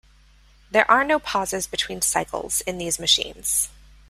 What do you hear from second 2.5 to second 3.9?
in these machines.